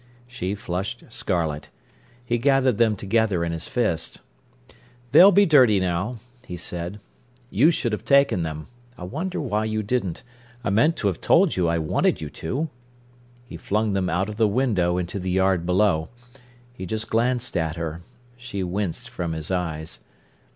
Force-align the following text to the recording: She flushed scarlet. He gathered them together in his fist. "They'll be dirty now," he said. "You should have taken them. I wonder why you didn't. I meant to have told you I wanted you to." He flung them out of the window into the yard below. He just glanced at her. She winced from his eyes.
She 0.25 0.55
flushed 0.55 1.03
scarlet. 1.09 1.69
He 2.25 2.39
gathered 2.39 2.79
them 2.79 2.95
together 2.95 3.45
in 3.45 3.51
his 3.51 3.67
fist. 3.67 4.19
"They'll 5.11 5.31
be 5.31 5.45
dirty 5.45 5.79
now," 5.79 6.17
he 6.43 6.57
said. 6.57 6.99
"You 7.51 7.69
should 7.69 7.91
have 7.91 8.03
taken 8.03 8.41
them. 8.41 8.65
I 8.97 9.03
wonder 9.03 9.39
why 9.39 9.65
you 9.65 9.83
didn't. 9.83 10.23
I 10.63 10.71
meant 10.71 10.95
to 10.97 11.07
have 11.07 11.21
told 11.21 11.55
you 11.55 11.67
I 11.67 11.77
wanted 11.77 12.19
you 12.19 12.31
to." 12.31 12.69
He 13.45 13.57
flung 13.57 13.93
them 13.93 14.09
out 14.09 14.27
of 14.27 14.37
the 14.37 14.47
window 14.47 14.97
into 14.97 15.19
the 15.19 15.29
yard 15.29 15.67
below. 15.67 16.09
He 16.73 16.87
just 16.87 17.07
glanced 17.07 17.55
at 17.55 17.75
her. 17.75 18.01
She 18.37 18.63
winced 18.63 19.07
from 19.07 19.33
his 19.33 19.51
eyes. 19.51 19.99